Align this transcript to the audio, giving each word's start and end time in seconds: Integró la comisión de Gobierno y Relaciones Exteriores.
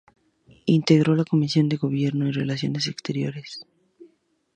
Integró 0.65 1.15
la 1.15 1.23
comisión 1.25 1.69
de 1.69 1.77
Gobierno 1.77 2.27
y 2.27 2.31
Relaciones 2.31 2.87
Exteriores. 2.87 3.67